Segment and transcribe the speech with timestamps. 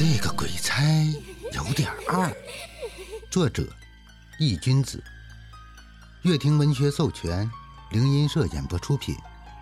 [0.00, 0.82] 这个鬼差
[1.52, 2.34] 有点二。
[3.30, 3.70] 作者：
[4.38, 5.04] 易君子，
[6.22, 7.46] 乐亭文学授权，
[7.90, 9.14] 灵音社演播出品，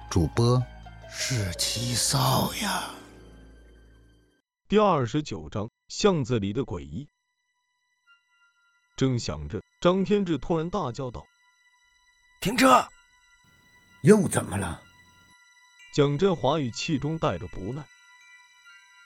[0.08, 0.64] 主播
[1.10, 2.88] 是七少呀。
[4.68, 7.08] 第二十九章：巷子里的诡异。
[8.96, 11.26] 正想着，张天志突然大叫道
[12.40, 12.86] ：“停车！”
[14.02, 14.80] 又怎么了？
[15.92, 17.84] 蒋振华语气中带着不耐。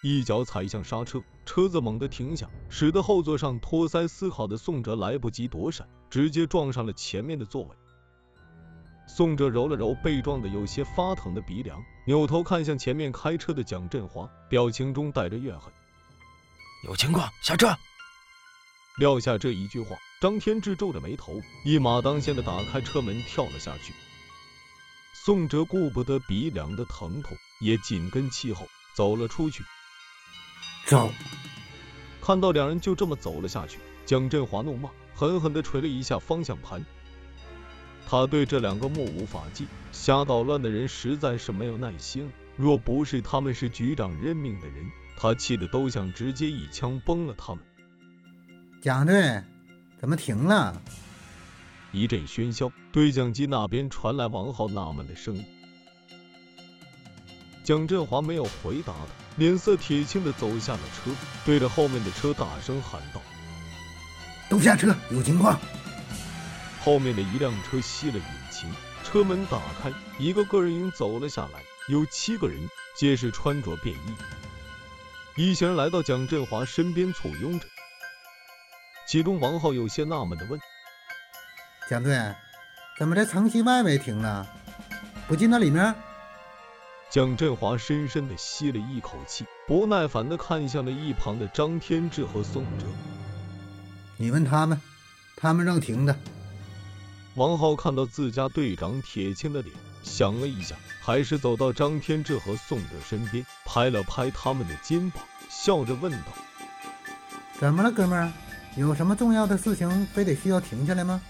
[0.02, 7.69] 一脚踩向刹车，车子猛地停下，使得后座上托腮思考的宋哲来不及躲闪，直接撞上了前面的座位。
[9.07, 15.73] 宋哲揉了揉被撞的有些发疼的鼻梁，扭头看向前面开车的蒋振华，表情中带着怨恨
[16.84, 17.69] ：“有情况，下车！”
[18.98, 23.95] 撂下这一句话，张天志皱着眉头，一马当先的打开车门跳了下去。
[25.24, 29.62] 宋哲顾不得鼻梁的疼痛，也紧跟其后走了出去。
[30.93, 31.10] 走！
[32.21, 36.85] 看到两人就这么走了下去，蒋振华怒骂，狠狠地捶了一下方向盘。
[38.07, 42.32] 他对这两个目无法纪、瞎捣乱的人实在是没有耐心了。
[42.59, 44.85] 若不是他们是局长任命的人，
[45.16, 47.65] 他气得都想直接一枪崩了他们。
[48.82, 49.43] 蒋队，
[49.98, 50.79] 怎么停了？
[51.90, 55.43] 一阵喧嚣，对讲机那边传来王浩纳闷的声音。
[57.65, 59.21] 蒋振华没有回答他。
[59.37, 61.11] 脸色铁青的走下了车，
[61.45, 63.21] 对着后面的车大声喊道
[64.50, 65.59] ：“都下车，有情况！”
[66.84, 68.71] 后面的一辆车熄了引擎，
[69.05, 74.15] 车门打开，一个个人影走了下来，有七个人，皆是穿着便衣。
[75.37, 77.66] 一行人来到蒋振华身边簇拥着，
[79.06, 80.60] 其中王浩有些纳闷的问
[81.88, 82.34] ：“蒋队，
[82.99, 84.47] 怎么在城西外围停了？
[85.27, 85.94] 不进那里面？”
[87.12, 92.87] 蒋振华深深的吸了一口气，不耐烦的看向了一旁的张天志和宋哲。
[94.16, 94.81] 你问他们，
[95.36, 96.16] 他们让停的。
[97.34, 106.28] 王浩看到自家队长铁青的脸，想了一下，还是走到张天志和宋哲身边，拍了拍他们的肩膀，笑着问道
[107.60, 108.32] ：“怎么了，哥们儿？
[108.75, 111.20] 有什么重要的事情，非得需要停下来吗？”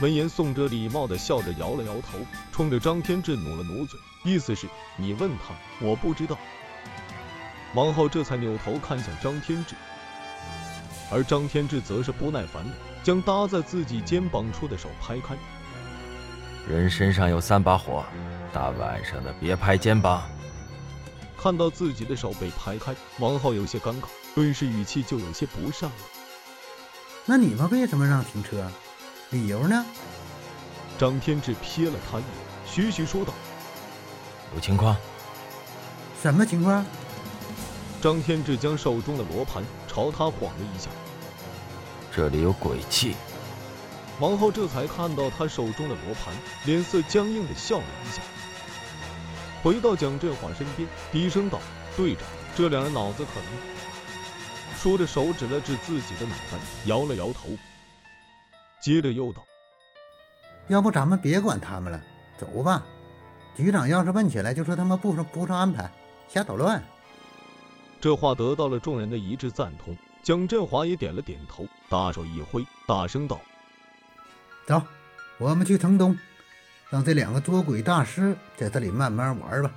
[0.00, 2.16] 闻言，宋哲礼貌的笑着摇了摇头，
[2.52, 6.36] 冲着张天志努了努嘴，意思是你问他，我不知道。
[7.74, 9.74] 王浩这才扭头看向张天志，
[11.10, 12.70] 而张天志则是不耐烦的
[13.02, 15.36] 将搭在自己肩膀处的手拍开。
[16.68, 18.04] 人身上有三把火，
[18.52, 20.28] 大晚上的别拍肩膀。
[21.36, 25.96] 看到自己的手被拍开，王浩有些尴尬，顿时语气就有些不善了。
[27.24, 28.70] 那你们为什么让停车？
[29.30, 29.84] 理由呢？
[30.98, 32.30] 张天志瞥了他一眼，
[32.66, 33.32] 徐徐说道
[34.54, 34.96] ：“有情况。”
[36.22, 36.84] 什么情况？
[38.00, 40.88] 张天志将手中的罗盘朝他晃了一下
[42.14, 43.16] ：“这里有鬼气。”
[44.20, 48.20] 王浩这才看到他手中的罗盘，脸色僵硬的笑了一下，
[49.62, 51.60] 回到蒋振华身边，低声道
[51.96, 52.24] ：“队长，
[52.56, 53.48] 这两人脑子可能……”
[54.76, 57.48] 说着，手指了指自己的脑袋，摇了摇头。
[58.80, 59.44] 接着又道
[60.66, 62.00] ：“要不咱们别管他们了，
[62.38, 62.84] 走吧。
[63.58, 65.90] 局长要是问起来，就说他们不不上安排，
[66.28, 66.80] 瞎捣乱。”
[68.00, 69.96] 这话得到了众人的一致赞同。
[70.22, 73.40] 蒋振华也点了点头，大手一挥，大声道
[74.64, 74.80] ：“走，
[75.38, 76.16] 我们去城东，
[76.88, 79.72] 让这两个捉鬼大师在这里慢慢玩吧。”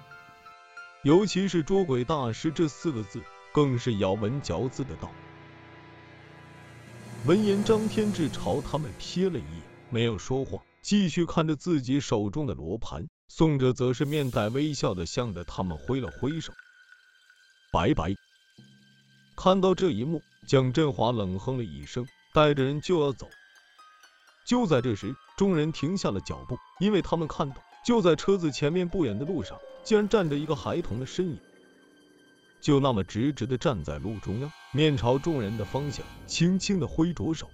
[1.01, 3.19] 尤其是“捉鬼大师”这四个字，
[3.51, 5.09] 更是咬文嚼字的道。
[7.25, 13.07] 闻言，张天志朝他们瞥了一眼，没有说话，继续看着自己手中的罗盘。
[13.33, 16.51] 宋哲则是面带微笑的向着他们挥了挥手，
[17.71, 18.13] 拜拜。
[19.37, 23.29] 看到这一幕，蒋振华冷哼了一声，带着人就要走。
[24.45, 27.55] 就在这时，众人停下了脚步，因为他们看到，
[27.85, 31.39] 就在车子前面不远的路上，竟然站着一个孩童的身影。
[32.59, 37.49] 就那么直直的站在路中央，面朝众人的方向，轻轻的挥着手。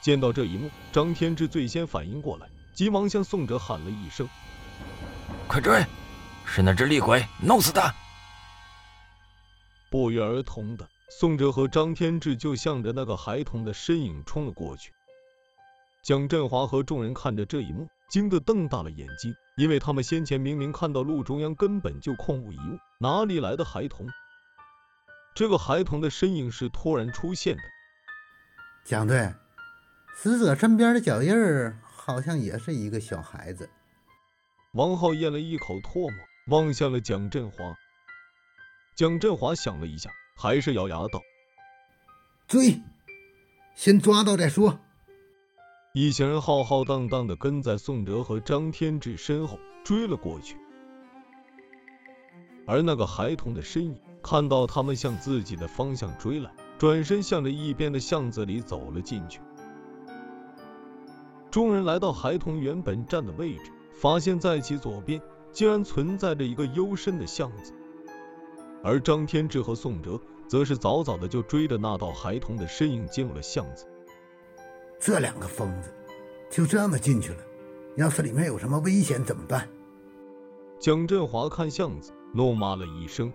[0.00, 4.28] 见到这一幕，张天志最先反应过来，急忙向宋哲喊了一声
[5.48, 5.82] ：“快追！
[6.44, 7.90] 是那只厉鬼，弄死他！”
[9.90, 14.92] 不约而同的，宋哲和张天志就向着那个孩童的身影冲了过去。
[16.02, 19.34] 蒋振华和众人看着这一幕，惊得瞪大了眼睛。
[19.56, 24.06] 因为他们先前明明看到路中央根本就空无一物，哪里来的孩童？
[25.34, 27.62] 这个孩童的身影是突然出现的。
[28.84, 29.32] 蒋队，
[30.14, 33.68] 死者身边的脚印儿好像也是一个小孩子。
[34.74, 37.56] 王浩咽了一口唾沫，望向了蒋振华。
[38.94, 41.20] 蒋振华想了一下，还是咬牙道
[42.46, 42.80] ：“追，
[43.74, 44.78] 先抓到再说。”
[45.94, 50.56] 一行人浩浩荡荡的跟在宋哲和张天志身后追了过去，
[52.68, 59.40] 而那个孩童的身影看到他们向自己的方向追来，转身向着一边的巷子里走了进去。
[61.56, 65.18] 众人来到孩童原本站的位置，发现在其左边
[65.50, 67.72] 竟然存在着一个幽深的巷子，
[68.84, 73.86] 而张天志和宋哲则是早早的就追着那道孩童的身影进入了巷子。
[75.00, 75.90] 这两个疯子
[76.50, 77.38] 就这么进去了，
[77.96, 79.66] 要是里面有什么危险怎么办？
[80.78, 83.32] 蒋振华看巷子，怒骂了一声：“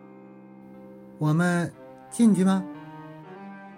[1.17, 1.73] 我们
[2.11, 2.63] 进去吗？”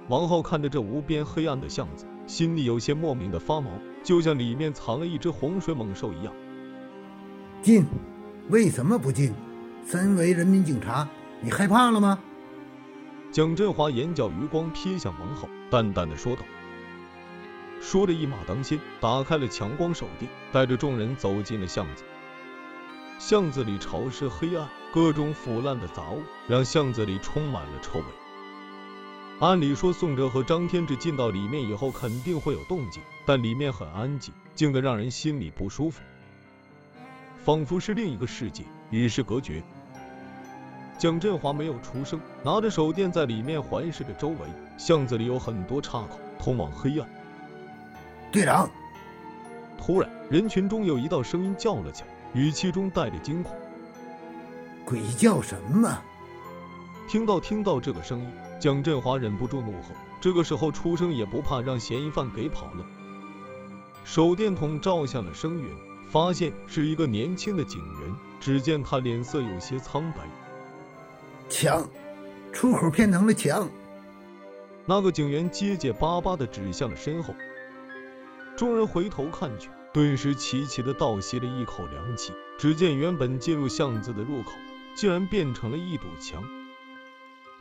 [0.10, 3.70] 王浩看着这无边黑暗的巷子，心里有些莫名的发毛，
[4.04, 6.34] 就像里面藏了一只洪水猛兽一样。
[7.62, 7.86] 进？
[8.50, 9.34] 为什么不进？
[9.86, 11.08] 身为人民警察，
[11.42, 12.20] 你害怕了吗？
[13.31, 16.44] 蒋振华眼角余光瞥向王浩，淡淡的说道。
[17.81, 22.04] 说着，一马当先，打开了强光手电，带着众人走进了巷子。
[23.19, 28.06] 巷子里潮湿黑暗，各种腐烂的杂物让巷子里充满了臭味。
[29.44, 36.01] 按理说，宋哲和张天志进到里面以后肯定会有动静，但里面很安静，静得让人心里不舒服，
[37.44, 39.62] 仿佛是另一个世界，与世隔绝。
[40.98, 44.38] 蒋振华没有出声，拿着手电在里面环视着周围。
[44.78, 47.10] 巷子里有很多岔口，通往黑暗。
[48.31, 48.69] 队长！
[49.78, 53.54] 突然，人群中有一道声音叫了起来，语气中带着惊恐
[54.88, 56.01] ：“鬼叫什么？”
[57.10, 58.28] 听到听到这个声音，
[58.63, 59.89] 蒋振华忍不住怒吼
[60.21, 62.86] ：“这个时候出声也不怕让嫌疑犯给跑了？”
[64.06, 65.69] 手电筒照向了声源，
[66.10, 68.15] 发现是一个年轻的警员。
[68.39, 70.19] 只见他脸色有些苍白。
[71.50, 71.86] 墙！
[72.54, 73.69] 出口变成了墙！
[74.86, 77.36] 那个警员结结巴巴的指向了身后。
[78.56, 82.31] 众人回头看去，顿时齐齐的倒吸了一口凉气。
[82.57, 84.54] 只见原本进入巷子的入口，
[84.95, 86.42] 竟然变成了一堵墙。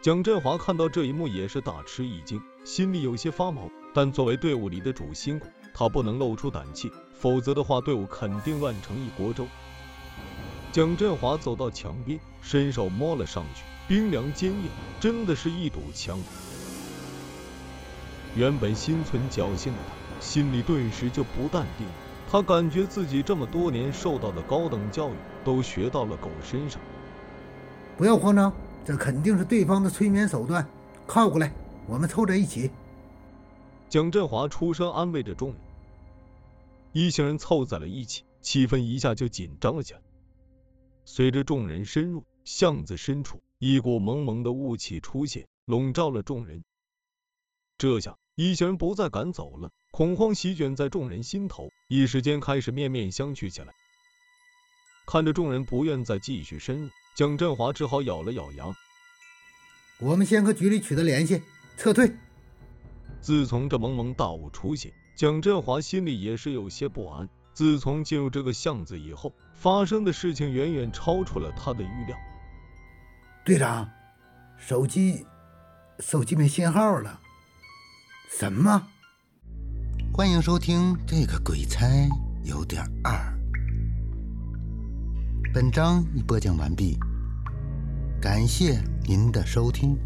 [0.02, 3.70] 蒋振华看到这一幕，也是大吃一惊，心里有些发毛。
[3.94, 9.46] 但作为队伍里的主心骨，他不能露出胆怯，否则的话，队伍肯定乱成一锅粥。
[10.72, 14.64] 蒋振华走到墙边，伸手摸了上去，冰凉坚硬，
[14.98, 16.18] 真的是一堵墙。
[18.34, 20.20] 原本心存侥幸的他。
[20.20, 21.92] 心里顿时就不淡定了，
[22.28, 25.14] 他感觉自己这么多年受到的高等教育
[25.44, 26.80] 都学到了狗身上。
[27.96, 28.52] 不要慌张，
[28.84, 30.66] 这肯定是对方的催眠手段。
[31.06, 31.52] 靠过来，
[31.86, 32.70] 我们凑在一起。
[33.88, 35.58] 蒋振华出声安慰着众人。
[36.92, 40.00] 一行人凑在了一起，气氛一下就紧张了起来。
[41.04, 46.62] 随着众人深入，巷子深处一股蒙蒙的雾气出现，笼罩了众人。
[47.78, 49.70] 这下一行人不再敢走了。
[49.90, 53.74] 恐慌席卷在众人心头，一时间开始面面相觑起来。
[55.06, 58.64] 看着众人不愿再继续深入，蒋振华只好咬了咬牙
[60.00, 61.42] ：“我们先和局里取得联系，
[61.76, 62.10] 撤退。”
[63.20, 67.28] 自从这蒙蒙大雾出现，蒋振华心里也是有些不安。
[67.52, 72.16] 自从进入这个巷子以后，发生的事情远远超出了他的预料。
[73.44, 73.90] 队长，
[74.56, 75.26] 手机，
[75.98, 77.20] 手机没信号了。
[78.30, 78.88] 什么？
[80.14, 81.86] 欢迎收听这个鬼差
[82.42, 83.38] 有点二。
[85.54, 86.98] 本章已播讲完毕，
[88.22, 89.98] 感谢您的收听。